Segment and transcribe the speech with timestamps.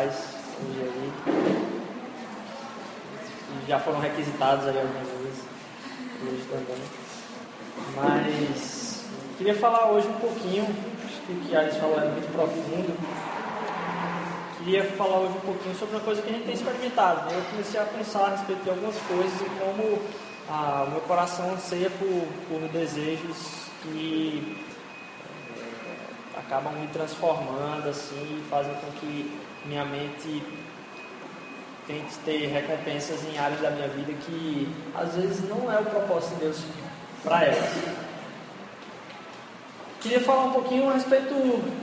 [0.00, 0.14] papais
[0.62, 1.12] hoje aí.
[3.68, 5.44] Já foram requisitados aí algumas vezes,
[6.22, 6.82] hoje também.
[7.94, 9.04] Mas
[9.36, 10.64] queria falar hoje um pouquinho,
[11.04, 12.96] acho que o que Alice falou é muito profundo.
[14.58, 17.26] Queria falar hoje um pouquinho sobre uma coisa que a gente tem experimentado.
[17.26, 17.38] Né?
[17.38, 19.98] Eu comecei a pensar a respeito de algumas coisas e como
[20.50, 24.58] ah, o meu coração anseia por, por desejos que
[25.56, 30.42] é, acabam me transformando assim, fazem com que minha mente
[31.86, 36.34] tente ter recompensas em áreas da minha vida que às vezes não é o propósito
[36.34, 36.62] de Deus
[37.24, 37.74] para elas.
[40.00, 41.34] Queria falar um pouquinho a respeito,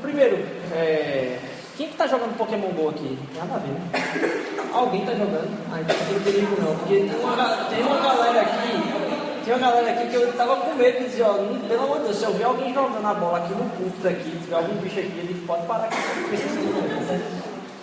[0.01, 0.37] primeiro,
[0.73, 1.37] é,
[1.77, 3.19] quem que tá jogando Pokémon GO aqui?
[3.35, 4.71] Nada a ver, né?
[4.73, 5.55] Alguém tá jogando?
[5.71, 9.59] Ah, então não tem perigo não, porque tem uma, tem uma galera aqui, tem uma
[9.59, 11.33] galera aqui que eu tava com medo de dizer, ó,
[11.67, 14.23] pelo amor de Deus, se eu ver alguém jogando a bola aqui no púlpito aqui,
[14.23, 15.97] se tiver algum bicho aqui, ele pode parar aqui,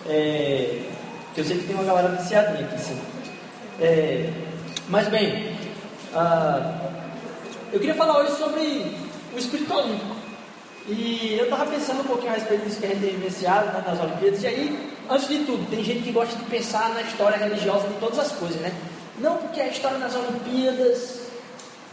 [0.07, 0.81] É,
[1.35, 2.99] eu sei que tem uma galera viciadinha aqui, sim.
[3.79, 4.31] É,
[4.87, 5.55] mas bem,
[7.73, 8.95] eu queria falar hoje sobre
[9.33, 10.15] o espírito olímpico.
[10.87, 13.83] E eu estava pensando um pouquinho a respeito disso que a gente tem vivenciado né,
[13.85, 14.43] nas Olimpíadas.
[14.43, 17.95] E aí, antes de tudo, tem gente que gosta de pensar na história religiosa de
[17.95, 18.71] todas as coisas, né?
[19.17, 21.24] Não porque a história das Olimpíadas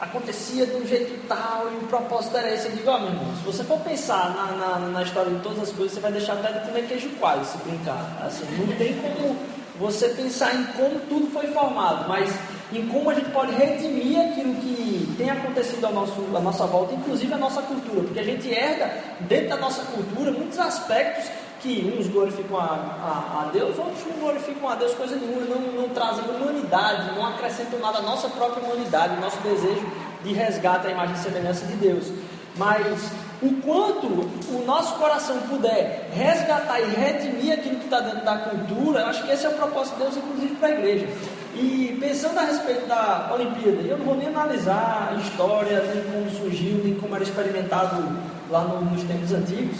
[0.02, 2.66] acontecia de um jeito tal e o propósito era esse.
[2.66, 5.60] Eu digo, ó, meu irmão, se você for pensar na, na, na, história de todas
[5.60, 8.20] as coisas, você vai deixar até de comer queijo coalho, se brincar.
[8.26, 9.36] Assim, não tem como
[9.78, 12.34] você pensar em como tudo foi formado, mas
[12.72, 16.94] em como a gente pode redimir aquilo que tem acontecido ao nosso, à nossa volta,
[16.94, 21.30] inclusive a nossa cultura, porque a gente herda dentro da nossa cultura muitos aspectos
[21.62, 25.82] que uns glorificam a, a, a Deus, outros não glorificam a Deus coisa nenhuma, não,
[25.82, 29.86] não trazem humanidade, não acrescentam nada à nossa própria humanidade, nosso desejo
[30.24, 32.12] de resgate à imagem e semelhança de Deus.
[32.56, 38.38] Mas o quanto o nosso coração puder resgatar e redimir aquilo que está dentro da
[38.38, 41.08] cultura, eu acho que esse é o propósito de Deus, inclusive para a igreja.
[41.54, 46.30] E pensando a respeito da Olimpíada, eu não vou nem analisar a história, nem como
[46.30, 48.16] surgiu, nem como era experimentado
[48.50, 49.78] lá no, nos tempos antigos,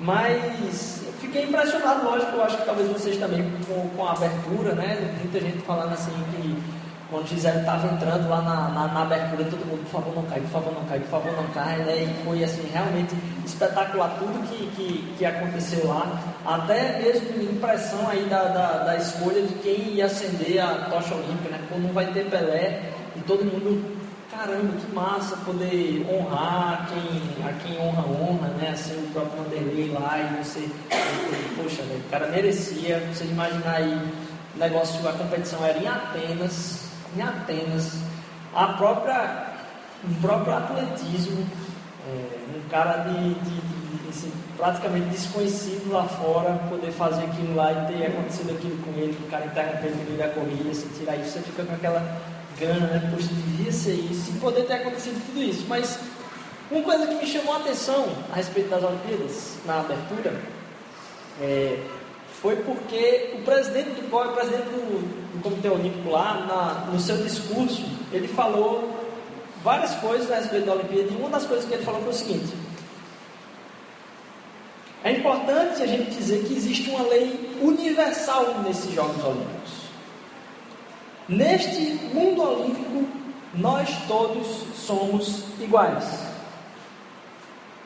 [0.00, 5.16] mas fiquei impressionado, lógico, eu acho que talvez vocês também com, com a abertura, né?
[5.18, 6.62] Muita gente falando assim que
[7.08, 10.40] quando Gisele estava entrando lá na, na, na, abertura, todo mundo, por favor não cai,
[10.40, 12.02] por favor não cai, por favor não cai, né?
[12.02, 13.14] E foi assim, realmente
[13.46, 19.40] espetacular tudo que, que, que aconteceu lá, até mesmo impressão aí da, da, da, escolha
[19.42, 21.60] de quem ia acender a tocha olímpica, né?
[21.70, 23.96] Quando não vai ter Pelé e todo mundo,
[24.30, 28.31] caramba, que massa poder honrar quem, a quem honra, honra?
[28.72, 30.68] Assim, o próprio Vanderlei lá e você,
[31.56, 32.00] poxa, né?
[32.06, 34.12] o cara merecia, você imaginar aí,
[34.54, 36.84] o negócio, a competição era em Atenas,
[37.16, 37.98] em Atenas,
[38.54, 39.46] a própria,
[40.04, 41.46] o próprio atletismo,
[42.08, 47.72] é, um cara de, de, de assim, praticamente desconhecido lá fora, poder fazer aquilo lá
[47.72, 51.16] e ter acontecido aquilo com ele, o cara interrompeu no meio da corrida, se tirar
[51.16, 52.20] isso, você fica com aquela
[52.58, 53.10] gana, né?
[53.10, 55.64] Poxa, devia ser isso, e poder ter acontecido tudo isso.
[55.68, 55.98] Mas
[56.72, 60.40] uma coisa que me chamou a atenção a respeito das Olimpíadas, na abertura,
[61.40, 61.78] é,
[62.40, 66.98] foi porque o presidente do COI, o presidente do, do Comitê Olímpico lá, na, no
[66.98, 68.98] seu discurso, ele falou
[69.62, 72.14] várias coisas a respeito da Olimpíada, e uma das coisas que ele falou foi o
[72.14, 72.54] seguinte:
[75.04, 79.82] é importante a gente dizer que existe uma lei universal nesses Jogos Olímpicos.
[81.28, 81.80] Neste
[82.14, 83.06] mundo olímpico,
[83.54, 86.31] nós todos somos iguais.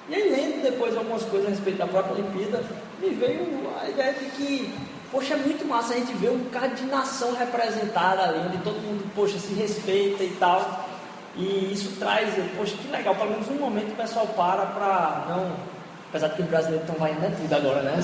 [0.08, 2.62] E aí, lendo depois algumas coisas a respeito da própria Olimpíada,
[3.00, 3.44] me veio
[3.80, 4.72] a ideia de que,
[5.10, 8.76] poxa, é muito massa a gente ver um cara de nação representada ali, onde todo
[8.76, 10.86] mundo, poxa, se respeita e tal.
[11.36, 15.52] E isso traz, poxa, que legal, pelo menos um momento o pessoal para para não.
[16.08, 17.98] Apesar de que os brasileiros estão vaiando é tudo agora, né?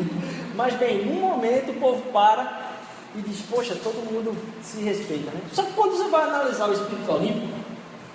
[0.56, 2.72] Mas bem, num momento o povo para
[3.14, 5.40] e diz, poxa, todo mundo se respeita, né?
[5.52, 7.52] Só que quando você vai analisar o espírito olímpico,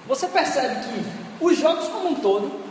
[0.07, 2.66] você percebe que os jogos como um todo,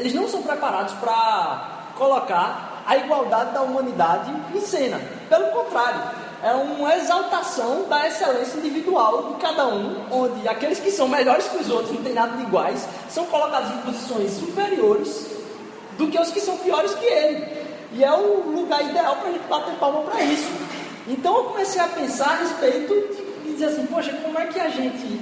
[0.00, 4.98] eles não são preparados para colocar a igualdade da humanidade em cena.
[5.28, 6.00] Pelo contrário,
[6.42, 11.58] é uma exaltação da excelência individual de cada um, onde aqueles que são melhores que
[11.58, 15.30] os outros, não tem nada de iguais, são colocados em posições superiores
[15.98, 17.46] do que os que são piores que ele.
[17.92, 20.50] E é o lugar ideal para a gente bater palma para isso.
[21.06, 22.94] Então eu comecei a pensar a respeito
[23.44, 25.20] e dizer assim, poxa, como é que a gente,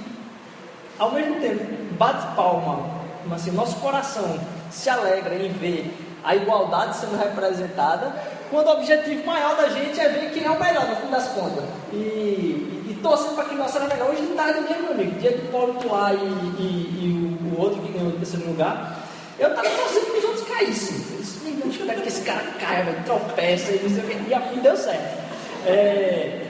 [0.98, 1.64] ao mesmo tempo,
[1.94, 2.97] bate palma,
[3.34, 4.38] assim, nosso coração
[4.70, 5.94] se alegra em ver
[6.24, 8.12] a igualdade sendo representada,
[8.50, 11.28] quando o objetivo maior da gente é ver quem é o melhor, no fim das
[11.28, 11.64] contas.
[11.92, 14.10] E, e, e torcendo para que o nosso era melhor.
[14.10, 17.92] Hoje de tarde mesmo, meu amigo, dia de Paulo Tuá e, e, o, outro que
[17.92, 18.98] ganhou o terceiro lugar,
[19.38, 20.96] eu estava torcendo para os outros caíssem.
[21.18, 24.30] Disse, meu espero que esse cara caia, velho, tropeça e não sei o que.
[24.30, 25.28] E a fim deu certo.
[25.66, 26.46] É,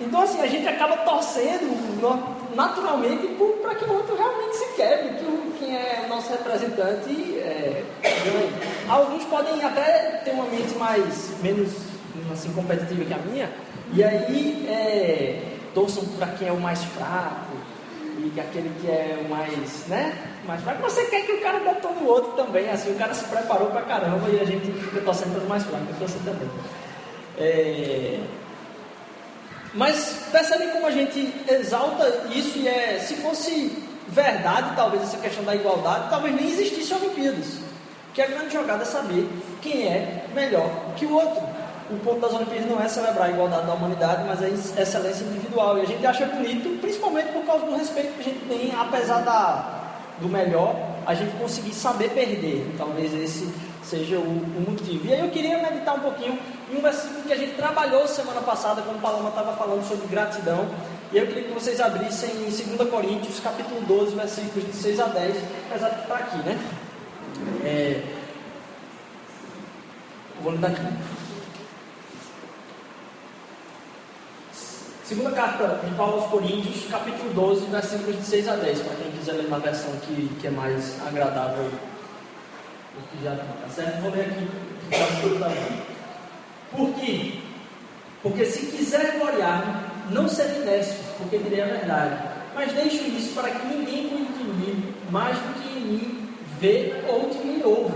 [0.00, 2.00] então, assim, a gente acaba torcendo
[2.54, 3.28] naturalmente
[3.62, 7.84] para que o outro realmente se quebre, que o, quem é o nosso representante é.
[8.88, 11.72] Alguns podem até ter uma mente mais, menos
[12.32, 13.50] assim, competitiva que a minha,
[13.92, 15.42] e aí é,
[15.74, 17.56] torçam para quem é o mais fraco,
[18.18, 20.16] e aquele que é o mais, né,
[20.46, 20.82] mais fraco.
[20.82, 23.82] Você quer que o cara detone o outro também, assim, o cara se preparou para
[23.82, 26.48] caramba e a gente fica torcendo para os mais fracos, eu torço também.
[27.38, 28.20] É,
[29.74, 35.42] mas percebe como a gente exalta isso e é, se fosse verdade, talvez essa questão
[35.44, 37.58] da igualdade, talvez nem existisse Olimpíadas.
[38.12, 39.26] Que a grande jogada é saber
[39.62, 41.42] quem é melhor que o outro.
[41.90, 44.48] O ponto das Olimpíadas não é celebrar a igualdade da humanidade, mas a
[44.82, 45.78] excelência individual.
[45.78, 49.22] E a gente acha bonito, principalmente por causa do respeito que a gente tem, apesar
[49.22, 49.80] da,
[50.20, 50.74] do melhor,
[51.06, 52.74] a gente conseguir saber perder.
[52.76, 53.48] Talvez esse
[53.82, 55.06] seja o, o, motivo.
[55.06, 56.38] E aí eu queria meditar um pouquinho
[56.70, 60.68] em um versículo que a gente trabalhou semana passada, quando Paloma estava falando sobre gratidão.
[61.12, 65.06] E eu queria que vocês abrissem em 2 Coríntios, capítulo 12, versículos de 6 a
[65.06, 65.36] 10,
[65.68, 66.58] apesar de estar aqui, né?
[67.64, 68.02] É...
[70.42, 70.82] Vou ler daqui.
[75.04, 79.12] Segunda carta de Paulo aos Coríntios, capítulo 12, versículos de 6 a 10, para quem
[79.12, 81.70] quiser ler na versão que, que é mais agradável
[82.96, 84.00] o que já está, tá certo?
[84.02, 85.82] Vou ler aqui o também.
[86.70, 87.40] Por quê?
[88.22, 92.22] Porque se quiser gloriar, não serei necio, porque direi a verdade.
[92.54, 97.02] Mas deixo isso para que ninguém cuide de mim mais do que em mim vê
[97.08, 97.94] ou de mim ouve.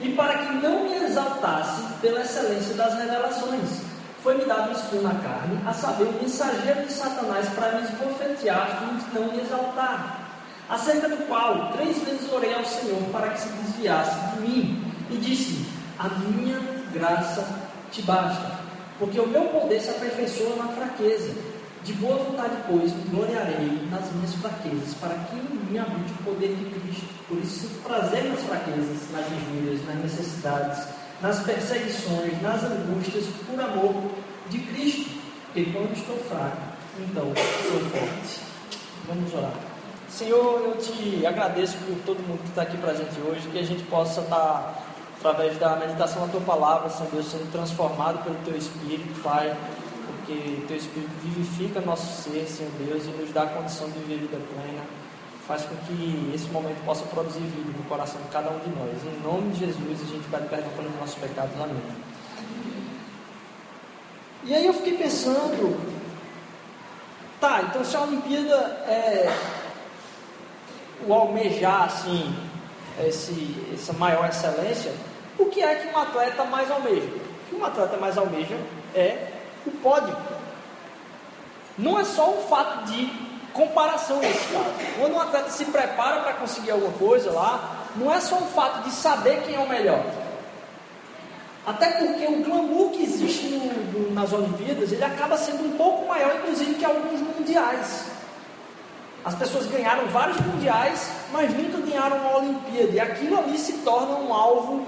[0.00, 3.86] E para que não me exaltasse pela excelência das revelações.
[4.22, 8.80] Foi-me dado um espinho na carne, a saber, o mensageiro de Satanás para me esbofetear,
[8.80, 10.25] de não me exaltar
[10.68, 15.16] acerca do qual três vezes orei ao Senhor para que se desviasse de mim, e
[15.16, 15.66] disse:
[15.98, 16.60] A minha
[16.92, 17.46] graça
[17.90, 18.58] te basta,
[18.98, 21.34] porque o meu poder se aperfeiçoa na fraqueza.
[21.84, 26.48] De boa vontade, pois, gloriarei nas minhas fraquezas, para que em mim habite o poder
[26.56, 27.06] de Cristo.
[27.28, 30.88] Por isso, prazer nas fraquezas, nas injúrias, nas necessidades,
[31.22, 34.02] nas perseguições, nas angústias, por amor
[34.50, 35.10] de Cristo.
[35.46, 36.56] Porque quando estou fraco,
[36.98, 37.32] então
[37.68, 38.40] sou forte.
[39.06, 39.65] Vamos orar.
[40.16, 43.82] Senhor, eu te agradeço por todo mundo que está aqui presente hoje, que a gente
[43.82, 44.74] possa estar, tá,
[45.18, 49.54] através da meditação da tua palavra, Senhor Deus, sendo transformado pelo teu Espírito, Pai,
[50.06, 54.20] porque teu Espírito vivifica nosso ser, Senhor Deus, e nos dá a condição de viver
[54.20, 54.82] vida plena.
[55.46, 58.96] Faz com que esse momento possa produzir vida no coração de cada um de nós.
[59.04, 61.52] Em nome de Jesus, a gente pede perdão pelos nossos pecados.
[61.60, 61.76] Amém.
[64.44, 65.78] E aí eu fiquei pensando,
[67.38, 68.54] tá, então se a Olimpíada
[68.88, 69.65] é
[71.06, 72.34] o almejar assim
[73.04, 74.92] esse, essa maior excelência,
[75.38, 77.08] o que é que um atleta mais almeja?
[77.08, 78.56] O que um atleta mais almeja
[78.94, 79.28] é
[79.66, 80.16] o pódio.
[81.76, 83.12] Não é só um fato de
[83.52, 84.70] comparação nesse caso.
[84.98, 88.82] Quando um atleta se prepara para conseguir alguma coisa lá, não é só um fato
[88.84, 90.02] de saber quem é o melhor.
[91.66, 96.06] Até porque o glamour que existe no, no, nas Olimpíadas, ele acaba sendo um pouco
[96.06, 98.15] maior, inclusive, que alguns mundiais.
[99.26, 102.92] As pessoas ganharam vários mundiais, mas nunca ganharam uma Olimpíada.
[102.92, 104.86] E aquilo ali se torna um alvo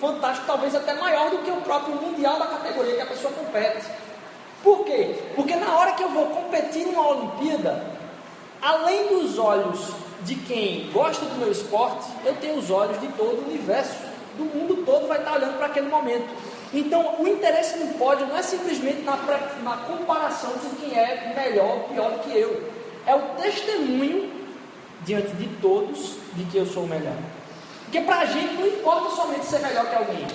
[0.00, 3.86] fantástico, talvez até maior do que o próprio mundial da categoria que a pessoa compete.
[4.64, 5.14] Por quê?
[5.36, 7.86] Porque na hora que eu vou competir em uma Olimpíada,
[8.60, 9.78] além dos olhos
[10.22, 13.94] de quem gosta do meu esporte, eu tenho os olhos de todo o universo,
[14.36, 16.28] do mundo todo vai estar olhando para aquele momento.
[16.74, 19.16] Então, o interesse no pódio não é simplesmente na,
[19.62, 24.30] na comparação com quem é melhor ou pior do que eu é o testemunho
[25.04, 27.16] diante de todos de que eu sou o melhor.
[27.84, 30.26] Porque para a gente não importa somente ser melhor que alguém.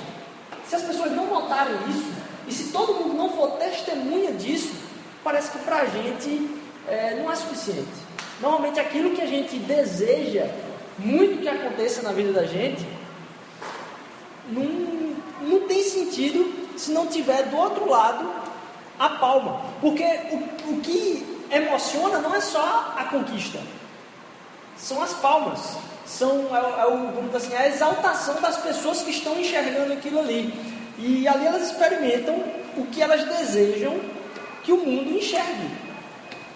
[0.68, 2.12] Se as pessoas não notarem isso,
[2.48, 4.74] e se todo mundo não for testemunha disso,
[5.24, 6.50] parece que para a gente
[6.88, 7.88] é, não é suficiente.
[8.42, 10.50] Normalmente aquilo que a gente deseja
[10.98, 12.86] muito que aconteça na vida da gente,
[14.50, 18.30] não, não tem sentido se não tiver do outro lado
[19.00, 19.62] a palma.
[19.82, 23.60] Porque o, o que emociona não é só a conquista,
[24.78, 29.40] são as palmas, são é, é o, vamos assim, a exaltação das pessoas que estão
[29.40, 30.54] enxergando aquilo ali.
[30.98, 32.36] E ali elas experimentam
[32.78, 34.00] o que elas desejam
[34.64, 35.70] que o mundo enxergue.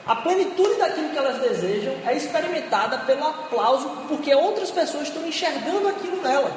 [0.06, 5.88] A plenitude daquilo que elas desejam é experimentada pelo aplauso, porque outras pessoas estão enxergando
[5.88, 6.52] aquilo nela.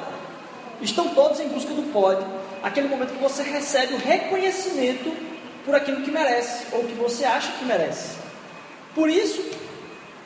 [0.81, 2.27] Estão todos em busca do pódio,
[2.63, 5.13] aquele momento que você recebe o reconhecimento
[5.65, 8.22] por aquilo que merece, ou que você acha que merece.
[8.95, 9.43] Por isso,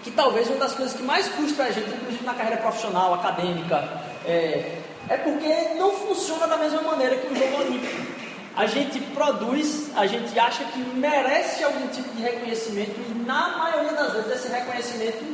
[0.03, 3.89] que talvez uma das coisas que mais frustra a gente, inclusive na carreira profissional, acadêmica,
[4.25, 8.17] é, é porque não funciona da mesma maneira que o jogo olímpico.
[8.57, 13.93] A gente produz, a gente acha que merece algum tipo de reconhecimento e na maioria
[13.93, 15.25] das vezes esse reconhecimento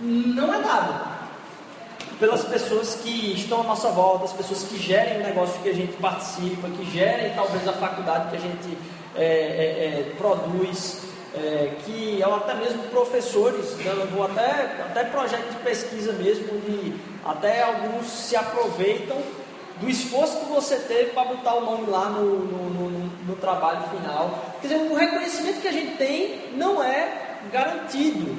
[0.00, 1.14] não é dado
[2.18, 5.74] pelas pessoas que estão à nossa volta, as pessoas que gerem o negócio que a
[5.74, 8.78] gente participa, que gerem talvez a faculdade que a gente
[9.16, 11.02] é, é, é, produz,
[11.36, 16.94] é, que ou até mesmo professores, né, vou até, até projeto de pesquisa mesmo, de,
[17.24, 19.18] até alguns se aproveitam
[19.80, 22.90] do esforço que você teve para botar o nome lá no, no, no,
[23.26, 24.54] no, trabalho final.
[24.60, 28.36] Quer dizer, o reconhecimento que a gente tem não é garantido,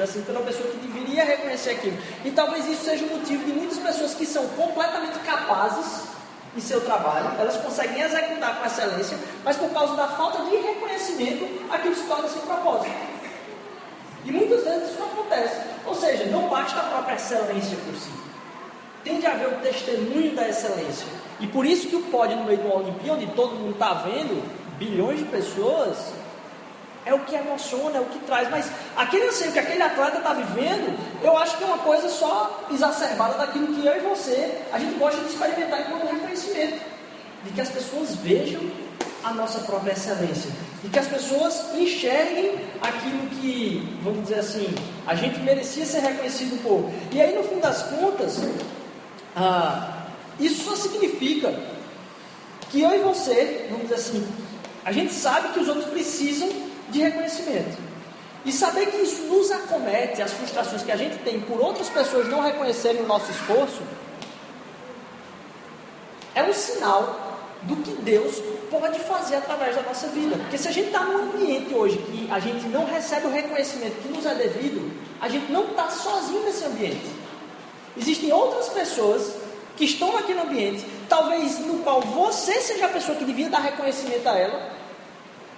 [0.00, 1.98] assim, pela pessoa que deveria reconhecer aquilo.
[2.24, 6.17] E talvez isso seja o motivo de muitas pessoas que são completamente capazes
[6.58, 11.46] em seu trabalho, elas conseguem executar com excelência, mas por causa da falta de reconhecimento,
[11.72, 12.94] aquilo se torna sem propósito.
[14.24, 15.60] E muitas vezes isso não acontece.
[15.86, 18.10] Ou seja, não basta a própria excelência por si.
[19.04, 21.06] Tem de haver o testemunho da excelência.
[21.40, 23.94] E por isso que o pódio no meio de uma Olimpíada, onde todo mundo está
[23.94, 24.42] vendo,
[24.76, 26.12] bilhões de pessoas,
[27.08, 28.50] é o que emociona, é o que traz.
[28.50, 32.66] Mas aquele anseio que aquele atleta está vivendo, eu acho que é uma coisa só
[32.70, 36.80] exacerbada daquilo que eu e você, a gente gosta de experimentar enquanto reconhecimento.
[37.44, 38.60] De que as pessoas vejam
[39.24, 40.50] a nossa própria excelência.
[40.82, 44.74] De que as pessoas enxerguem aquilo que, vamos dizer assim,
[45.06, 46.90] a gente merecia ser reconhecido por.
[47.10, 48.38] E aí, no fim das contas,
[49.34, 50.04] ah,
[50.38, 51.58] isso só significa
[52.70, 54.28] que eu e você, vamos dizer assim,
[54.84, 57.78] a gente sabe que os outros precisam de reconhecimento.
[58.44, 62.28] E saber que isso nos acomete, as frustrações que a gente tem por outras pessoas
[62.28, 63.82] não reconhecerem o nosso esforço,
[66.34, 67.28] é um sinal
[67.62, 68.40] do que Deus
[68.70, 70.36] pode fazer através da nossa vida.
[70.36, 74.00] Porque se a gente está num ambiente hoje que a gente não recebe o reconhecimento
[74.00, 74.90] que nos é devido,
[75.20, 77.06] a gente não está sozinho nesse ambiente.
[77.96, 79.34] Existem outras pessoas
[79.76, 84.28] que estão naquele ambiente, talvez no qual você seja a pessoa que devia dar reconhecimento
[84.28, 84.77] a ela,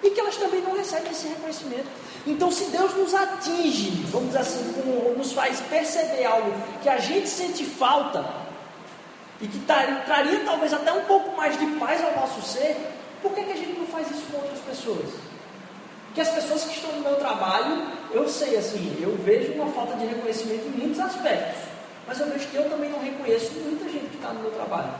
[0.02, 1.88] e que elas também não recebem esse reconhecimento.
[2.26, 6.52] Então, se Deus nos atinge, vamos dizer assim, como nos faz perceber algo
[6.82, 8.24] que a gente sente falta
[9.40, 12.76] e que traria talvez até um pouco mais de paz ao nosso ser,
[13.22, 15.10] por que, que a gente não faz isso com outras pessoas?
[16.06, 19.96] Porque as pessoas que estão no meu trabalho, eu sei assim, eu vejo uma falta
[19.96, 21.62] de reconhecimento em muitos aspectos,
[22.06, 24.92] mas eu vejo que eu também não reconheço muita gente que está no meu trabalho.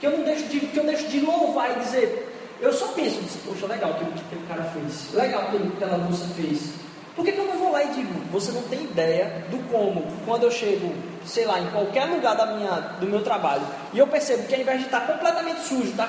[0.00, 3.20] Que eu não deixo de, que eu deixo de louvar e dizer, eu só penso,
[3.46, 6.72] poxa, legal o que aquele cara fez, legal o que aquela moça fez.
[7.14, 10.04] Por que, que eu não vou lá e digo, você não tem ideia do como,
[10.26, 10.92] quando eu chego,
[11.24, 14.60] sei lá, em qualquer lugar da minha, do meu trabalho, e eu percebo que ao
[14.60, 16.08] invés de estar completamente sujo, estar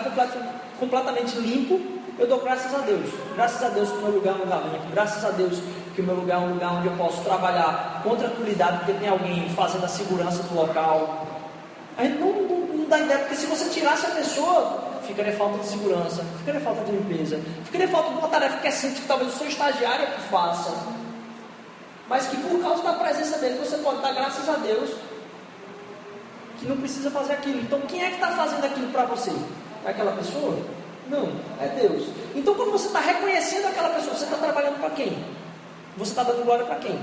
[0.80, 1.80] completamente limpo,
[2.18, 3.10] eu dou graças a Deus.
[3.36, 4.92] Graças a Deus que o meu lugar é um lugar limpo.
[4.92, 5.60] Graças a Deus
[5.94, 9.10] que o meu lugar é um lugar onde eu posso trabalhar com tranquilidade, porque tem
[9.10, 11.28] alguém fazendo a segurança do local.
[11.98, 15.58] A gente não, não, não dá ideia, porque se você tirasse a pessoa, ficaria falta
[15.60, 19.08] de segurança, ficaria falta de limpeza, ficaria falta de uma tarefa que é simples, que
[19.08, 20.72] talvez o seu estagiário que faça,
[22.08, 24.92] mas que por causa da presença dele você pode dar graças a Deus
[26.60, 27.60] que não precisa fazer aquilo.
[27.62, 29.32] Então quem é que está fazendo aquilo para você?
[29.84, 30.58] É aquela pessoa?
[31.10, 32.08] Não, é Deus.
[32.36, 35.18] Então quando você está reconhecendo aquela pessoa, você está trabalhando para quem?
[35.98, 37.00] Você está dando glória para quem?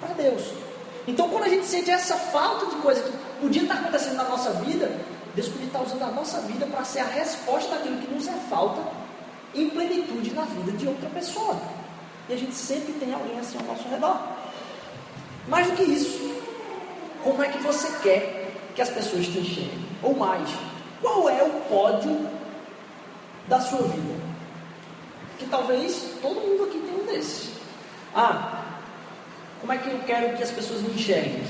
[0.00, 0.42] Para Deus.
[1.06, 4.50] Então quando a gente sente essa falta de coisa que podia estar acontecendo na nossa
[4.52, 4.90] vida,
[5.36, 8.32] Deus podia estar usando a nossa vida para ser a resposta daquilo que nos é
[8.48, 8.82] falta
[9.54, 11.60] em plenitude na vida de outra pessoa.
[12.26, 14.18] E a gente sempre tem alguém assim ao nosso redor.
[15.46, 16.34] Mais do que isso,
[17.22, 19.86] como é que você quer que as pessoas te enxerguem?
[20.02, 20.48] Ou mais,
[21.02, 22.28] qual é o pódio
[23.46, 24.18] da sua vida?
[25.38, 27.50] Que talvez todo mundo aqui tenha um desses.
[28.14, 28.64] Ah,
[29.60, 31.44] como é que eu quero que as pessoas me enxerguem?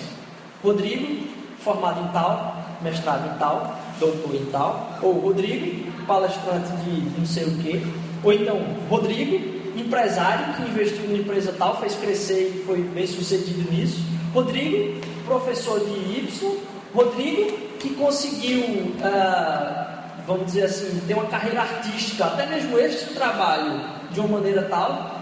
[0.61, 1.29] Rodrigo,
[1.61, 7.45] formado em tal, mestrado em tal, doutor em tal, ou Rodrigo, palestrante de não sei
[7.45, 7.83] o quê,
[8.23, 13.71] ou então Rodrigo, empresário que investiu numa empresa tal, fez crescer e foi bem sucedido
[13.71, 14.01] nisso,
[14.33, 16.57] Rodrigo, professor de Y,
[16.95, 23.81] Rodrigo, que conseguiu, ah, vamos dizer assim, ter uma carreira artística, até mesmo este trabalho,
[24.11, 25.21] de uma maneira tal.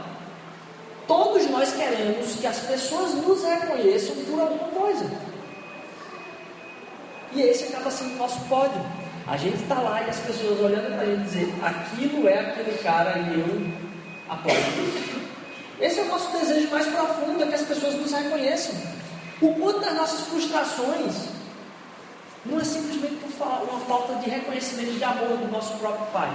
[1.07, 5.05] Todos nós queremos que as pessoas nos reconheçam por alguma coisa.
[7.35, 8.81] E esse acaba sendo o nosso pódio.
[9.27, 13.19] A gente está lá e as pessoas olhando para ele dizer, aquilo é aquele cara
[13.19, 13.73] e eu
[14.29, 14.57] apoio.
[15.81, 18.75] Esse é o nosso desejo mais profundo, é que as pessoas nos reconheçam.
[19.41, 21.29] O quanto das nossas frustrações
[22.45, 26.31] não é simplesmente por uma falta de reconhecimento de amor do nosso próprio Pai.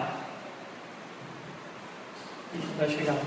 [2.54, 3.22] E vai chegar lá.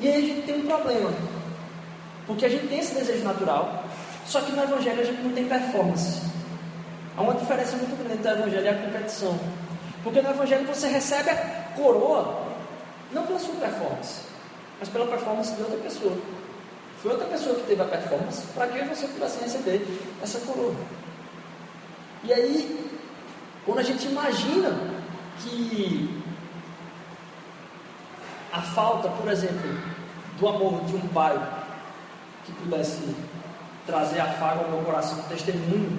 [0.00, 1.12] E aí a gente tem um problema.
[2.26, 3.84] Porque a gente tem esse desejo natural,
[4.26, 6.20] só que no Evangelho a gente não tem performance.
[7.16, 9.38] Há uma diferença muito grande entre o Evangelho e a competição.
[10.02, 11.36] Porque no Evangelho você recebe a
[11.76, 12.42] coroa,
[13.12, 14.22] não pela sua performance,
[14.78, 16.16] mas pela performance de outra pessoa.
[17.02, 19.86] Foi outra pessoa que teve a performance para que você pudesse receber
[20.22, 20.74] essa coroa.
[22.24, 22.90] E aí,
[23.64, 24.70] quando a gente imagina
[25.38, 26.22] que
[28.52, 29.78] a falta, por exemplo,
[30.38, 31.36] do amor de um pai
[32.44, 33.14] que pudesse
[33.86, 35.98] trazer afago ao meu coração, um testemunho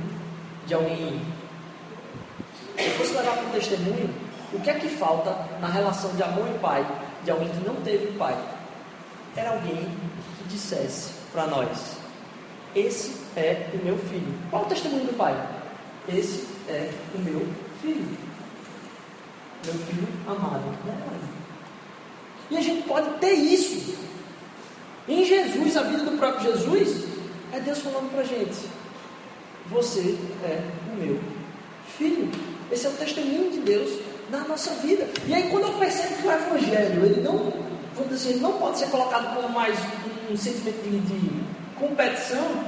[0.66, 1.22] de alguém,
[2.76, 4.14] depois levar para o testemunho,
[4.54, 6.86] o que é que falta na relação de amor e pai
[7.24, 8.38] de alguém que não teve pai?
[9.36, 9.76] Era alguém
[10.38, 11.98] que dissesse para nós:
[12.76, 14.34] Esse é o meu filho.
[14.50, 15.36] Qual o testemunho do pai?
[16.08, 17.48] Esse é o meu
[17.82, 18.18] filho.
[19.66, 20.64] Meu filho amado.
[22.50, 23.96] E a gente pode ter isso.
[25.08, 27.07] Em Jesus, a vida do próprio Jesus,
[27.54, 28.58] é Deus falando para a gente:
[29.68, 30.62] Você é
[30.92, 31.20] o meu
[31.98, 32.30] filho.
[32.72, 34.00] Esse é o testemunho de Deus
[34.30, 35.08] na nossa vida.
[35.26, 37.54] E aí, quando eu percebo que o Evangelho, ele não,
[37.96, 41.44] vamos dizer, não pode ser colocado como mais um, um sentimento de, de
[41.80, 42.66] competição,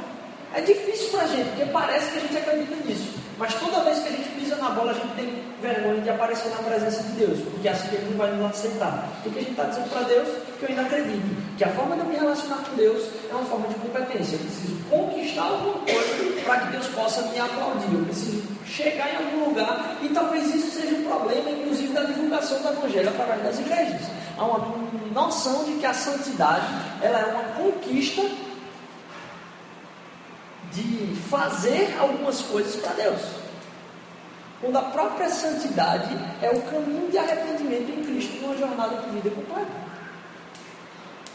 [0.53, 3.18] é difícil para a gente, porque parece que a gente acredita nisso.
[3.39, 6.49] Mas toda vez que a gente pisa na bola, a gente tem vergonha de aparecer
[6.49, 9.07] na presença de Deus, porque assim Ele não vai nos aceitar.
[9.23, 10.27] Porque a gente está dizendo para Deus
[10.59, 13.45] que eu ainda acredito, que a forma de eu me relacionar com Deus é uma
[13.45, 14.35] forma de competência.
[14.35, 17.93] Eu preciso conquistar alguma coisa para que Deus possa me aplaudir.
[17.93, 22.61] Eu preciso chegar em algum lugar e talvez isso seja um problema, inclusive, da divulgação
[22.61, 24.01] do Evangelho através das igrejas.
[24.37, 24.77] Há uma
[25.13, 26.67] noção de que a santidade
[27.01, 28.21] ela é uma conquista
[30.71, 33.38] de fazer algumas coisas para Deus.
[34.61, 36.09] Quando a própria santidade
[36.41, 39.71] é o caminho de arrependimento em Cristo numa jornada de vida completa.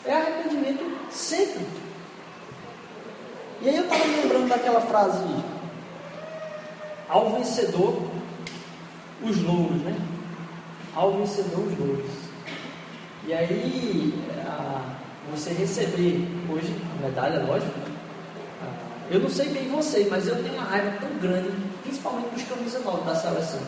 [0.04, 1.66] É arrependimento sempre.
[3.62, 5.24] E aí eu estava me lembrando daquela frase:
[7.08, 8.02] ao vencedor,
[9.22, 9.96] os louros, né?
[10.94, 12.10] Ao vencedor, os louros.
[13.26, 14.12] E aí,
[15.30, 17.72] você receber hoje a medalha, lógico,
[19.10, 21.50] eu não sei bem você, mas eu tenho uma raiva tão grande,
[21.84, 23.60] principalmente dos camisa 9 da seleção.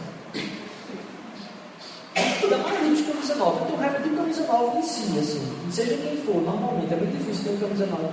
[2.51, 3.61] Da maioria dos camisa 9.
[3.61, 5.71] Eu tenho raiva do camisa 9 em si, assim.
[5.71, 6.93] Seja quem for, normalmente.
[6.93, 8.05] É muito difícil ter um camisa 9.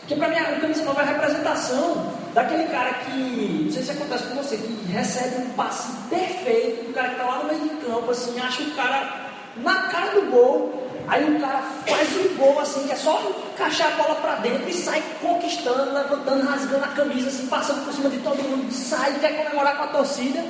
[0.00, 3.90] Porque para mim o camisa 9 é a representação daquele cara que, não sei se
[3.92, 7.60] acontece com você, que recebe um passe perfeito, do cara que está lá no meio
[7.60, 12.36] de campo, assim, acha o cara na cara do gol, Aí o cara faz um
[12.36, 13.20] gol assim, que é só
[13.52, 17.92] encaixar a bola para dentro e sai conquistando, levantando, rasgando a camisa, assim, passando por
[17.92, 20.44] cima de todo mundo, sai, quer comemorar com a torcida.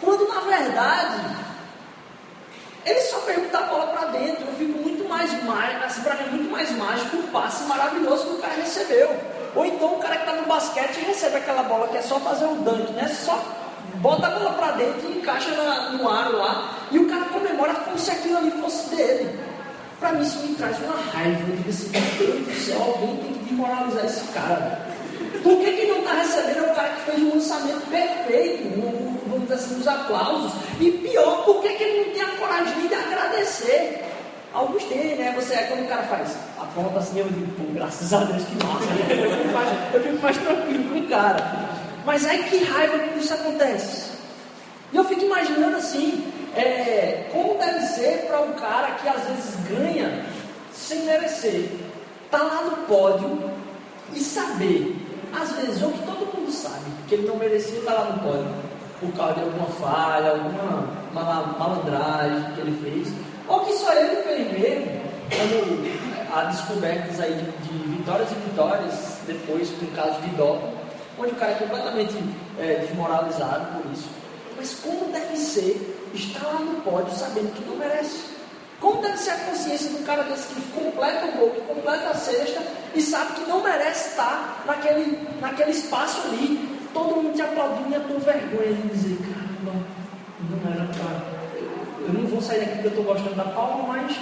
[0.00, 1.42] Quando na verdade
[2.84, 3.20] ele só
[3.52, 4.46] botar a bola para dentro.
[4.46, 8.34] Eu fico muito mais mágico, assim, para mim, muito mais mágico o passe maravilhoso que
[8.36, 9.14] o cara recebeu.
[9.54, 12.46] Ou então o cara que está no basquete recebe aquela bola que é só fazer
[12.46, 13.06] um dunk, né?
[13.08, 13.38] Só
[13.96, 15.50] bota a bola para dentro e encaixa
[15.92, 16.78] no aro lá.
[16.90, 19.51] E o cara comemora como se aquilo ali fosse dele.
[20.02, 21.48] Para mim isso me traz uma raiva.
[21.48, 24.86] Eu digo assim, meu Deus do céu, alguém tem que desmoralizar esse cara.
[25.44, 29.16] Por que, que não está recebendo é o cara que fez um lançamento perfeito, um,
[29.28, 30.52] vamos dizer assim, os aplausos?
[30.80, 34.04] E pior, por que, que ele não tem a coragem de agradecer?
[34.52, 35.32] Alguns têm, né?
[35.36, 38.42] Você é quando o cara faz a ponta assim, eu digo, pô, graças a Deus
[38.42, 39.24] que massa, né?
[39.24, 41.68] eu, fico mais, eu fico mais tranquilo com o cara.
[42.04, 44.10] Mas é que raiva quando isso acontece.
[44.92, 49.56] E eu fico imaginando assim, é, como deve ser para um cara que às vezes
[49.68, 50.24] ganha
[50.72, 51.70] sem merecer,
[52.30, 53.50] tá lá no pódio
[54.12, 54.96] e saber,
[55.32, 58.54] às vezes, ou que todo mundo sabe que ele não merecia estar lá no pódio,
[59.00, 61.02] por causa de alguma falha, alguma
[61.58, 63.14] malandragem que ele fez,
[63.48, 65.02] ou que só ele fez mesmo,
[66.34, 70.72] há descobertas aí de, de vitórias e vitórias, depois com o caso de doping,
[71.18, 72.14] onde o cara é completamente
[72.58, 74.08] é, desmoralizado por isso.
[74.56, 78.32] Mas como deve ser está lá no pódio sabendo que não merece.
[78.80, 82.10] Como deve ser a consciência de um cara desse que completa o gol, que completa
[82.10, 82.60] a cesta
[82.94, 87.94] e sabe que não merece estar naquele, naquele espaço ali, todo mundo te aplaudindo e
[87.94, 89.74] a tua vergonha de dizer, cara, não,
[90.50, 91.32] não era para.
[92.06, 94.16] Eu não vou sair daqui porque eu estou gostando da palma, mas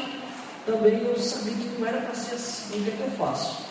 [0.66, 3.64] também eu sabia que não era para ser assim, o que é que eu faço?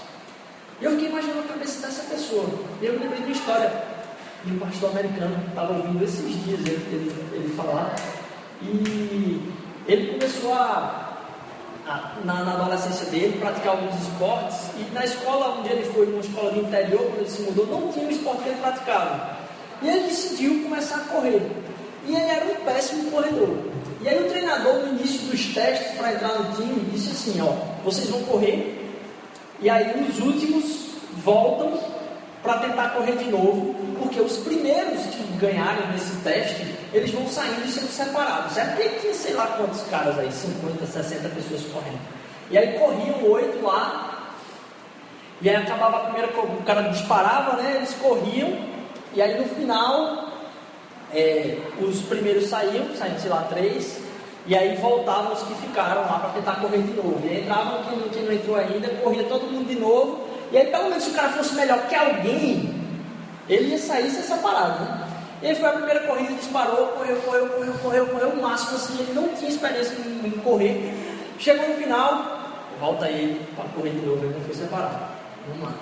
[0.82, 2.49] E eu fiquei imaginando a cabeça dessa pessoa.
[2.82, 3.69] E eu lembrei de uma história
[4.45, 7.95] e um pastor americano estava ouvindo esses dias ele, ele, ele falar,
[8.62, 9.54] e
[9.88, 11.17] ele começou a,
[11.86, 16.21] a na, na, adolescência dele, praticar alguns esportes, e na escola onde ele foi, numa
[16.21, 19.38] escola do interior, quando ele se mudou, não tinha um esporte que ele praticava.
[19.82, 21.41] E ele decidiu começar a correr.
[22.06, 23.58] E ele era um péssimo corredor.
[24.02, 27.54] E aí o treinador, no início dos testes para entrar no time, disse assim, ó,
[27.84, 28.80] vocês vão correr,
[29.62, 30.89] e aí os últimos
[31.23, 31.98] voltam
[32.41, 37.65] para tentar correr de novo, porque os primeiros que ganharem nesse teste, eles vão saindo
[37.65, 38.58] e sendo separados.
[38.58, 41.99] É porque tinha sei lá quantos caras aí, 50, 60 pessoas correndo.
[42.49, 44.34] E aí corriam oito lá,
[45.41, 47.75] e aí acabava a primeira, o cara disparava, né?
[47.78, 48.58] Eles corriam,
[49.13, 50.30] e aí no final
[51.13, 53.99] é, os primeiros saíam, saíam, sei lá, três,
[54.45, 57.21] e aí voltavam os que ficaram lá para tentar correr de novo.
[57.23, 60.89] E aí entravam quem não entrou ainda, corria todo mundo de novo, e aí pelo
[60.89, 62.75] menos se o cara fosse melhor que alguém,
[63.47, 65.07] ele ia sair ser separado, né?
[65.41, 68.99] E aí foi a primeira corrida, disparou, correu, correu, correu, correu, correu o máximo assim,
[68.99, 70.93] ele não tinha experiência em, em correr.
[71.39, 72.39] Chegou no final,
[72.79, 74.97] volta ele para correr de novo, ele não foi separado.
[75.47, 75.73] Vamos lá.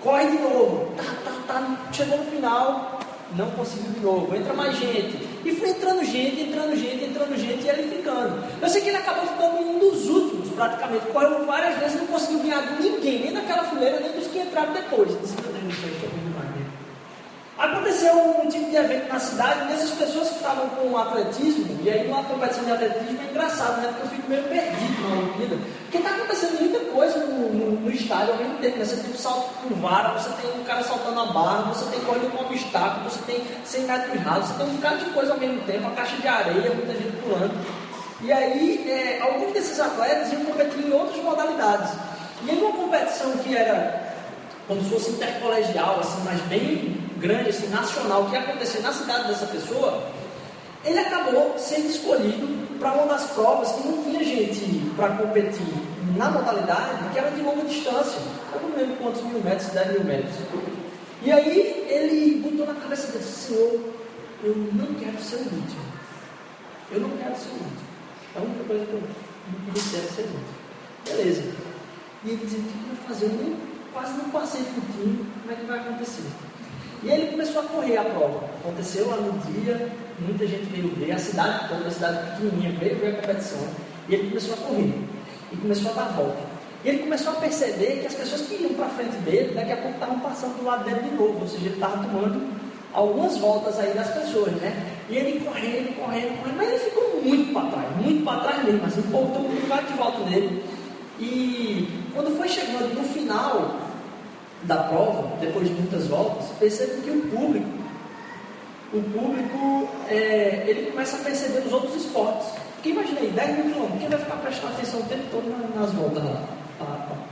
[0.00, 3.00] Corre de novo, tá, tá, tá, chegou no final,
[3.36, 5.28] não conseguiu de novo, entra mais gente.
[5.44, 8.44] E foi entrando gente, entrando gente, entrando gente, e ele ficando.
[8.60, 11.06] Eu sei que ele acabou ficando um dos últimos, praticamente.
[11.06, 14.72] Correu várias vezes, não conseguiu ganhar de ninguém, nem daquela fileira, nem dos que entraram
[14.72, 15.10] depois.
[17.60, 22.08] Aconteceu um tipo de evento na cidade, dessas pessoas que estavam com atletismo, e aí
[22.08, 23.88] numa competição de atletismo é engraçado, né?
[23.88, 25.58] Porque eu fico meio perdido na Olimpíada.
[25.82, 28.84] Porque está acontecendo muita coisa no, no, no, estádio ao mesmo tempo, né?
[28.86, 32.00] Você tem um salto com vara, você tem um cara saltando a barra, você tem
[32.00, 35.38] corrida com obstáculo, você tem 100 metros rasos, você tem um bocado de coisa ao
[35.38, 37.60] mesmo tempo, a caixa de areia, muita gente pulando.
[38.22, 41.90] E aí, é, alguns desses atletas iam competir em outras modalidades.
[42.42, 44.14] E em uma competição que era
[44.66, 49.28] como se fosse intercolegial, assim, mas bem grande, assim, nacional, que ia acontecer na cidade
[49.28, 50.02] dessa pessoa,
[50.84, 55.66] ele acabou sendo escolhido para uma das provas que não tinha gente para competir
[56.16, 58.18] na modalidade, que era de longa distância.
[58.54, 60.34] Eu não lembro quantos mil metros, 10 mil metros.
[61.22, 63.80] E aí ele botou na cabeça dele, Senhor,
[64.42, 65.90] eu não quero ser o último.
[66.90, 67.90] Eu não quero ser o último.
[68.34, 70.60] É a única coisa que eu não quero ser o último.
[71.04, 71.42] Beleza.
[72.24, 73.26] E ele dizia, o que eu vou fazer?
[73.26, 73.56] Eu
[73.92, 76.24] quase não passei por time, como é que vai acontecer?
[77.02, 78.44] E ele começou a correr a prova.
[78.60, 82.96] Aconteceu lá no dia, muita gente veio ver, a cidade toda, a cidade pequenininha, veio
[82.96, 83.66] ver a competição.
[84.08, 84.94] E ele começou a correr.
[85.52, 86.50] E começou a dar volta.
[86.84, 89.76] E ele começou a perceber que as pessoas que iam para frente dele, daqui a
[89.76, 91.40] pouco estavam passando do lado dele de novo.
[91.40, 92.40] Ou seja, ele estava tomando
[92.92, 94.96] algumas voltas aí das pessoas, né?
[95.08, 96.56] E ele correndo, correndo, correndo.
[96.56, 98.86] Mas ele ficou muito para trás, muito para trás mesmo.
[98.86, 100.64] Assim, voltou um bocado de volta nele.
[101.18, 103.89] E quando foi chegando no final,
[104.64, 107.68] da prova, depois de muitas voltas, percebe que o público,
[108.92, 112.48] o público, é, ele começa a perceber os outros esportes.
[112.74, 115.92] Porque imagina aí, 10 mil quilômetros, quem vai ficar prestando atenção o tempo todo nas
[115.92, 116.42] voltas lá?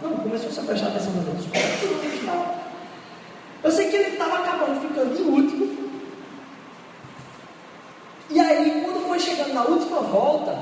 [0.02, 2.58] Não, começou a prestar atenção nos outros esportes.
[3.64, 5.78] Eu sei que ele estava acabando ficando em último.
[8.30, 10.56] E aí, quando foi chegando na última volta,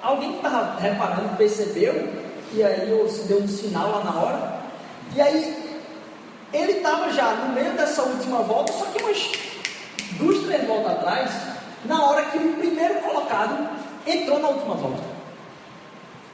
[0.00, 2.08] alguém que estava reparando percebeu,
[2.52, 4.60] e aí se deu um sinal lá na hora,
[5.14, 5.67] e aí
[6.52, 9.32] ele estava já no meio dessa última volta, só que umas
[10.12, 11.30] duas, três voltas atrás,
[11.84, 13.68] na hora que o primeiro colocado
[14.06, 15.18] entrou na última volta.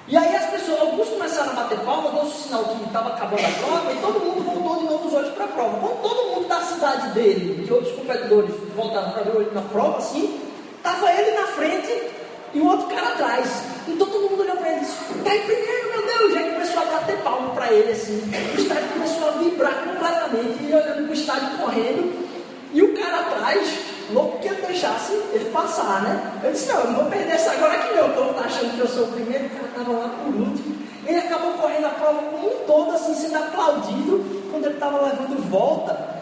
[0.07, 3.45] E aí as pessoas, alguns começaram a bater palma, deu o sinal que estava acabando
[3.45, 5.79] a prova, e todo mundo voltou de novo os olhos para a prova.
[5.79, 9.63] Quando todo mundo da cidade dele, de outros competidores, voltaram para ver o olho na
[9.63, 10.41] prova, assim,
[10.77, 12.14] estava ele na frente
[12.55, 13.49] e o outro cara atrás.
[13.87, 16.33] Então todo mundo olhou para ele e disse: Está em primeiro, meu Deus!
[16.33, 18.23] E aí começou a bater palma para ele assim.
[18.55, 20.63] O estádio começou a vibrar completamente.
[20.63, 22.25] Ele olhando para o estádio correndo.
[22.73, 23.79] E o cara atrás,
[24.13, 26.41] louco que ele deixasse ele passar, né?
[26.43, 28.81] Eu disse: Não, eu não vou perder essa agora que meu povo está achando que
[28.81, 29.47] eu sou o primeiro.
[29.47, 30.85] O cara estava lá por último.
[31.07, 35.51] Ele acabou correndo a prova como um todo, assim, sendo aplaudido quando ele estava levando
[35.51, 36.15] volta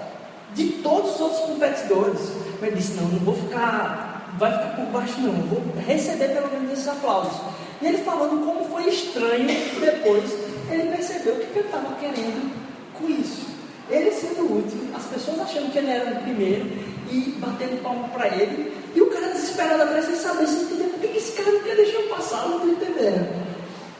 [0.54, 2.32] de todos os outros competidores.
[2.60, 5.34] Mas ele disse: Não, não vou ficar vai ficar por baixo, não.
[5.34, 7.40] Eu vou receber pelo menos esses aplausos.
[7.80, 9.48] E ele falando como foi estranho
[9.80, 10.30] depois,
[10.70, 12.52] ele percebeu o que, que estava querendo
[12.94, 13.52] com isso.
[13.90, 16.64] Ele sendo o último, as pessoas achando que ele era o primeiro
[17.10, 21.00] e batendo palma para ele, e o cara desesperado atrás sem saber se entender por
[21.00, 23.42] que esse cara não quer deixar eu passar, não estou entendendo.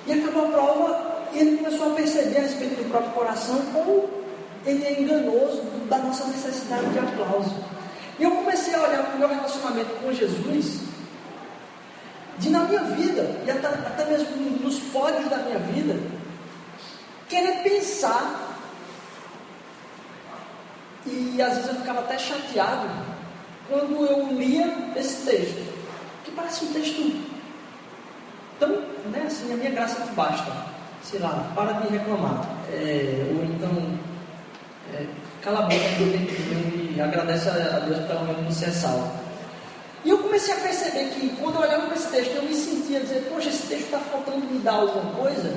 [0.07, 4.09] E acabou a prova e ele começou a perceber a respeito do próprio coração como
[4.64, 7.55] ele é enganoso da nossa necessidade de aplauso.
[8.22, 10.82] E eu comecei a olhar para o meu relacionamento com Jesus,
[12.38, 15.98] de na minha vida, e até, até mesmo nos pódios da minha vida,
[17.28, 18.61] querer pensar,
[21.04, 22.88] e às vezes eu ficava até chateado,
[23.68, 25.74] quando eu lia esse texto,
[26.24, 27.24] que parece um texto
[28.61, 28.68] tão,
[29.11, 30.64] né, assim, a minha graça te basta,
[31.02, 33.98] sei lá, para de reclamar, é, ou então,
[34.94, 35.06] é,
[35.42, 36.51] cala a boca
[37.00, 39.11] agradece a Deus pelo menos você é salvo.
[40.05, 43.00] E eu comecei a perceber que quando eu olhava para esse texto, eu me sentia
[43.00, 45.48] dizer, poxa, esse texto está faltando me dar alguma coisa,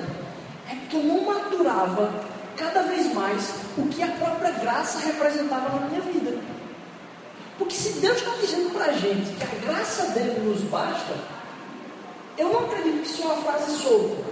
[0.70, 2.12] é porque eu não maturava
[2.56, 6.38] cada vez mais o que a própria graça representava na minha vida.
[7.58, 11.14] Porque se Deus está dizendo para a gente que a graça dele nos basta,
[12.38, 14.24] eu não acredito que isso é uma frase solta.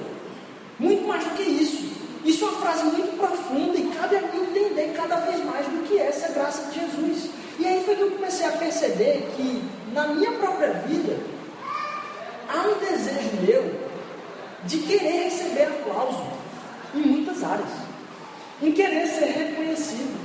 [0.77, 1.82] Muito mais do que isso.
[2.23, 5.83] Isso é uma frase muito profunda e cabe a mim entender cada vez mais do
[5.87, 7.29] que é essa graça de Jesus.
[7.59, 11.17] E aí foi que eu comecei a perceber que na minha própria vida
[12.47, 13.75] há um desejo meu
[14.65, 16.23] de querer receber aplauso
[16.95, 17.69] em muitas áreas,
[18.61, 20.17] em querer ser reconhecido.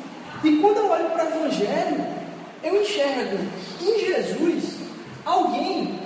[0.44, 2.06] E quando eu olho para o Evangelho,
[2.62, 3.38] eu enxergo
[3.82, 4.76] em Jesus
[5.24, 5.98] alguém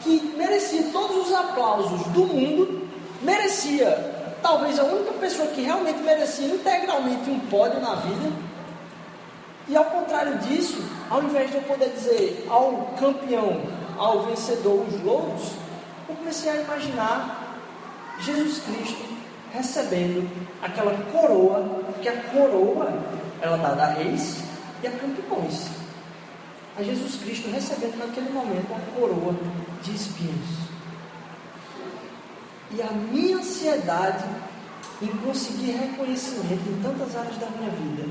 [0.00, 2.86] que merecia todos os aplausos do mundo,
[3.22, 8.32] merecia talvez a única pessoa que realmente merecia integralmente um pódio na vida.
[9.68, 13.62] E ao contrário disso, ao invés de eu poder dizer ao campeão,
[13.98, 15.52] ao vencedor, os louros,
[16.08, 17.58] eu comecei a imaginar
[18.20, 19.04] Jesus Cristo
[19.52, 20.28] recebendo
[20.62, 23.02] aquela coroa, que a coroa
[23.40, 24.42] ela dá a reis
[24.82, 25.68] e a campeões.
[26.76, 29.34] A Jesus Cristo recebendo naquele momento a coroa
[29.82, 30.67] de espinhos.
[32.70, 34.24] E a minha ansiedade
[35.00, 38.08] em conseguir reconhecimento em tantas áreas da minha vida.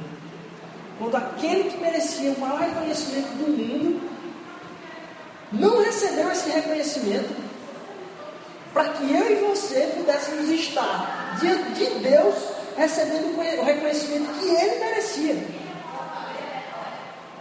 [0.98, 4.02] Quando aquele que merecia o maior reconhecimento do mundo
[5.52, 7.36] não recebeu esse reconhecimento,
[8.74, 12.36] para que eu e você pudéssemos estar diante de Deus
[12.76, 15.48] recebendo o reconhecimento que ele merecia.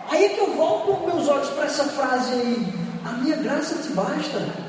[0.09, 2.75] Aí é que eu volto meus olhos para essa frase aí:
[3.05, 4.66] a minha graça te basta.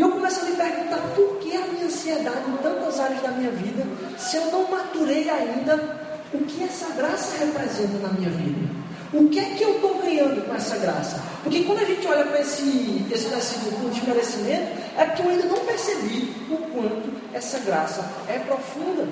[0.00, 3.32] E eu começo a me perguntar por que a minha ansiedade em tantas áreas da
[3.32, 3.86] minha vida,
[4.16, 5.76] se eu não maturei ainda
[6.32, 8.66] o que essa graça representa na minha vida.
[9.12, 11.22] O que é que eu estou ganhando com essa graça?
[11.42, 15.44] Porque quando a gente olha para esse, esse versículo com desmerecimento, é porque eu ainda
[15.44, 19.06] não percebi o quanto essa graça é profunda.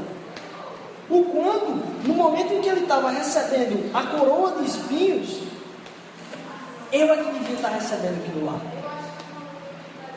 [1.11, 5.43] O quanto, no momento em que ele estava recebendo a coroa de espinhos,
[6.91, 8.78] eu é que devia estar recebendo aquilo lá.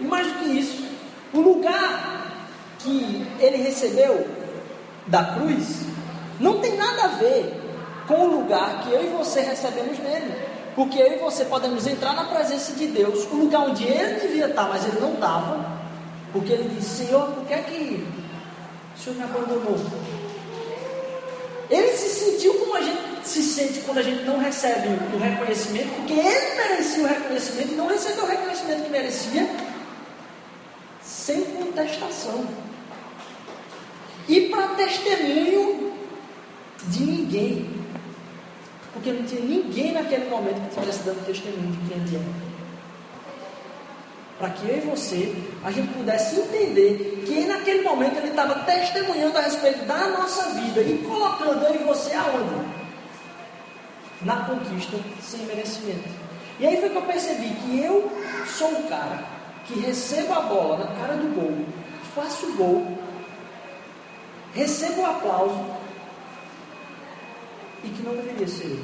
[0.01, 0.83] E mais do que isso,
[1.31, 2.33] o lugar
[2.79, 4.27] que ele recebeu
[5.07, 5.81] da cruz
[6.39, 7.53] não tem nada a ver
[8.07, 10.33] com o lugar que eu e você recebemos nele.
[10.75, 14.47] Porque eu e você podemos entrar na presença de Deus, o lugar onde ele devia
[14.47, 15.81] estar, mas ele não estava.
[16.31, 18.07] Porque ele disse: Senhor, por que é que
[18.95, 19.77] o Senhor me abandonou?
[21.69, 25.89] Ele se sentiu como a gente se sente quando a gente não recebe o reconhecimento,
[25.95, 29.47] porque ele merecia o reconhecimento e não recebeu o reconhecimento que merecia,
[31.21, 32.43] sem contestação.
[34.27, 35.93] E para testemunho
[36.87, 37.81] de ninguém.
[38.93, 42.51] Porque não tinha ninguém naquele momento que estivesse dando testemunho de quem ele era.
[44.39, 49.37] Para que eu e você, a gente pudesse entender que naquele momento ele estava testemunhando
[49.37, 52.81] a respeito da nossa vida e colocando eu e você aonde?
[54.23, 56.09] Na conquista sem merecimento.
[56.59, 58.11] E aí foi que eu percebi que eu
[58.47, 59.40] sou o cara
[59.71, 61.65] que recebo a bola na cara do gol,
[62.13, 62.97] faço o gol,
[64.53, 65.65] recebo o aplauso
[67.83, 68.83] e que não deveria ser.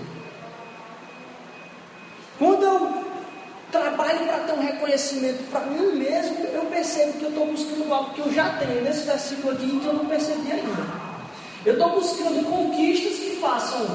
[2.39, 3.03] Quando eu
[3.71, 8.13] trabalho para ter um reconhecimento para mim mesmo, eu percebo que eu estou buscando algo
[8.13, 11.07] que eu já tenho nesse versículo aqui que eu não percebi ainda.
[11.65, 13.85] Eu estou buscando conquistas que façam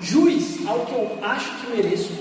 [0.00, 2.12] juiz ao que eu acho que mereço,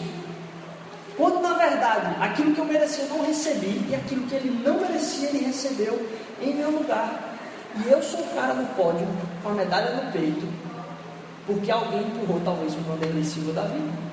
[1.18, 4.80] quando na verdade aquilo que eu merecia eu não recebi e aquilo que ele não
[4.80, 6.10] merecia ele recebeu
[6.42, 7.38] em meu lugar.
[7.84, 9.08] E eu sou o cara no pódio
[9.44, 10.48] com a medalha no peito,
[11.46, 14.06] porque alguém empurrou talvez o Vanderlei Silva da vida.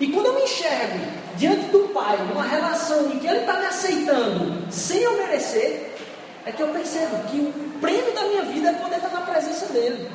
[0.00, 0.98] E quando eu me enxergo
[1.36, 5.94] diante do Pai, numa relação em que Ele está me aceitando sem eu merecer,
[6.44, 9.66] é que eu percebo que o prêmio da minha vida é poder estar na presença
[9.72, 10.10] dEle.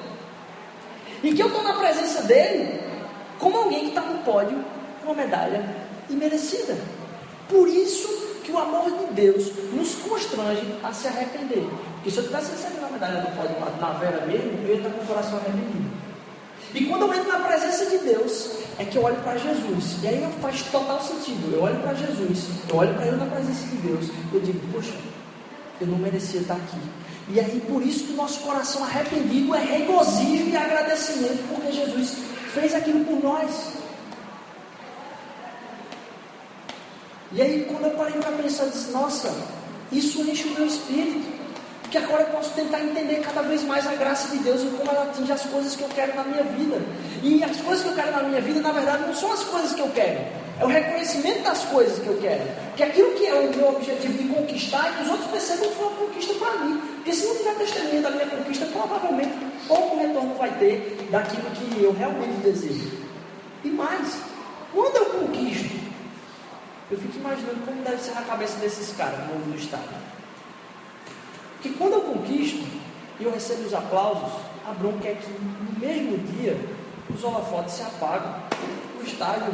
[1.23, 2.79] E que eu estou na presença dEle
[3.39, 4.63] como alguém que está no pódio
[5.09, 5.65] uma medalha
[6.09, 6.77] imerecida.
[7.47, 8.07] Por isso
[8.43, 11.67] que o amor de Deus nos constrange a se arrepender.
[11.95, 14.89] Porque se eu tivesse recebido uma medalha do pódio na Vera mesmo, eu ia estar
[14.91, 15.89] com o coração arrependido.
[16.73, 19.97] E quando eu entro na presença de Deus, é que eu olho para Jesus.
[20.03, 21.51] E aí faz total sentido.
[21.51, 24.05] Eu olho para Jesus, eu olho para Ele na presença de Deus.
[24.31, 24.93] Eu digo, poxa,
[25.81, 26.77] eu não merecia estar aqui.
[27.29, 32.17] E aí por isso que o nosso coração arrependido é regozijo e agradecimento, porque Jesus
[32.53, 33.78] fez aquilo por nós.
[37.31, 39.31] E aí, quando eu parei para pensar, eu disse: Nossa,
[39.91, 41.39] isso enche o meu espírito.
[41.81, 44.91] Porque agora eu posso tentar entender cada vez mais a graça de Deus e como
[44.91, 46.79] ela atinge as coisas que eu quero na minha vida.
[47.23, 49.73] E as coisas que eu quero na minha vida, na verdade, não são as coisas
[49.73, 50.19] que eu quero.
[50.59, 52.43] É o reconhecimento das coisas que eu quero.
[52.75, 55.87] Que aquilo que é o meu objetivo de conquistar, que os outros percebam que foi
[55.87, 56.81] uma conquista para mim.
[56.97, 59.33] Porque se não tiver testemunha da minha conquista, provavelmente
[59.67, 62.91] pouco retorno vai ter daquilo que eu realmente desejo.
[63.63, 64.15] E mais,
[64.71, 65.88] quando eu conquisto,
[66.91, 69.89] eu fico imaginando como deve ser na cabeça desses caras no do Estado.
[71.53, 72.65] Porque quando eu conquisto
[73.19, 74.31] e eu recebo os aplausos,
[74.67, 76.57] a bronca é que no mesmo dia
[77.13, 78.35] os holofotes se apagam,
[78.99, 79.53] o estádio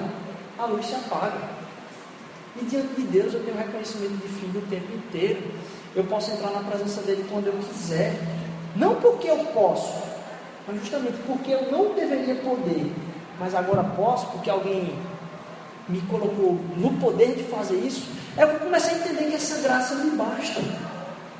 [0.58, 1.56] a luz se apaga.
[2.62, 5.41] E diante de Deus eu tenho reconhecimento de filho o tempo inteiro.
[5.93, 8.13] Eu posso entrar na presença dele quando eu quiser.
[8.76, 9.93] Não porque eu posso,
[10.67, 12.91] mas justamente porque eu não deveria poder.
[13.39, 14.98] Mas agora posso, porque alguém
[15.88, 18.08] me colocou no poder de fazer isso.
[18.38, 20.62] É que eu comecei a entender que essa graça me basta.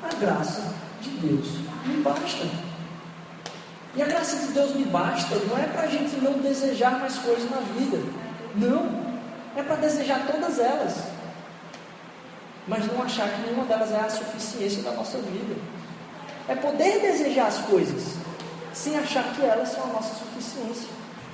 [0.02, 0.62] A graça
[1.00, 1.46] de Deus
[1.84, 2.46] me basta.
[3.94, 7.16] E a graça de Deus me basta não é para a gente não desejar mais
[7.18, 7.98] coisas na vida.
[8.54, 9.06] Não
[9.56, 10.94] é para desejar todas elas,
[12.68, 15.56] mas não achar que nenhuma delas é a suficiência da nossa vida.
[16.48, 18.16] É poder desejar as coisas
[18.72, 20.88] sem achar que elas são a nossa suficiência,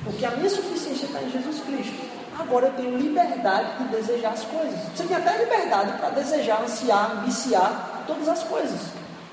[0.05, 2.12] porque a minha suficiência está em Jesus Cristo.
[2.53, 4.79] Agora eu tenho liberdade de desejar as coisas.
[4.95, 8.79] Você tem até liberdade para desejar, ansiar, ambiciar todas as coisas,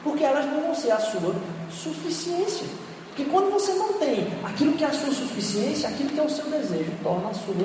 [0.01, 1.36] porque elas não vão ser a sua
[1.69, 2.65] suficiência.
[3.08, 6.29] Porque quando você não tem aquilo que é a sua suficiência, aquilo que é o
[6.29, 7.55] seu desejo, torna a sua,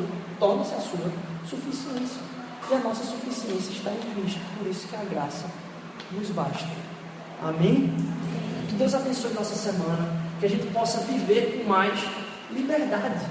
[0.40, 1.12] torna-se a sua
[1.48, 2.20] suficiência.
[2.68, 4.40] E a nossa suficiência está em Cristo.
[4.58, 5.46] Por isso que a graça
[6.10, 6.66] nos basta.
[7.40, 7.94] Amém?
[8.68, 10.20] Que Deus abençoe nossa semana.
[10.40, 11.96] Que a gente possa viver com mais
[12.50, 13.24] liberdade.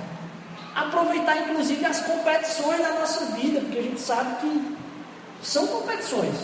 [0.75, 4.77] Aproveitar inclusive as competições da nossa vida, porque a gente sabe que
[5.43, 6.35] são competições.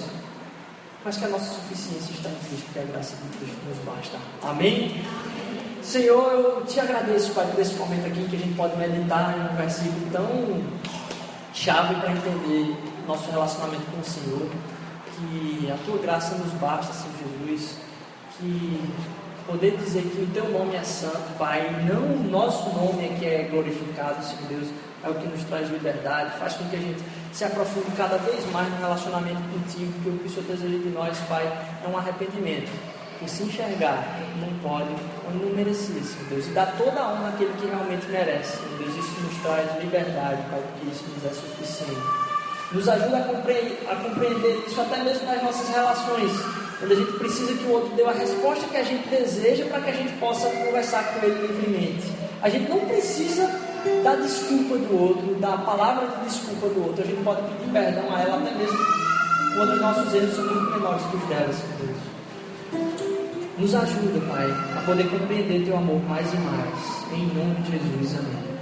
[1.03, 4.17] Mas que a nossa suficiência está em Cristo, porque a graça de Cristo nos basta.
[4.43, 5.03] Amém?
[5.81, 9.53] Senhor, eu te agradeço, Pai, por esse momento aqui que a gente pode meditar em
[9.53, 10.63] um versículo tão
[11.53, 14.49] chave para entender nosso relacionamento com o Senhor.
[15.15, 17.15] Que a tua graça nos basta, Senhor
[17.47, 17.77] Jesus.
[18.37, 18.93] Que
[19.49, 23.25] poder dizer que o teu nome é santo, Pai, não o nosso nome é que
[23.25, 24.67] é glorificado, Senhor Deus,
[25.03, 27.01] é o que nos traz liberdade, faz com que a gente
[27.33, 30.89] se aprofunde cada vez mais no relacionamento contigo, que o que o Senhor deseja de
[30.89, 31.45] nós, Pai,
[31.83, 32.69] é um arrependimento
[33.19, 34.89] por se enxergar não pode
[35.25, 38.77] ou não merecia, Senhor Deus, e dar toda a honra àquele que realmente merece, Senhor
[38.77, 38.95] Deus.
[38.95, 42.01] Isso nos traz liberdade, Pai, porque isso nos é suficiente.
[42.71, 46.31] Nos ajuda a compreender, a compreender isso até mesmo nas nossas relações,
[46.79, 49.81] quando a gente precisa que o outro dê a resposta que a gente deseja para
[49.81, 52.11] que a gente possa conversar com ele livremente.
[52.41, 53.49] A gente não precisa
[54.03, 57.03] da desculpa do outro, da palavra de desculpa do outro.
[57.03, 58.77] A gente pode pedir perdão a ela até mesmo
[59.55, 62.09] quando os nossos erros são muito menores que os dela, Senhor Deus.
[63.57, 67.11] Nos ajuda, Pai, a poder compreender Teu amor mais e mais.
[67.11, 68.58] Em nome de Jesus, amém.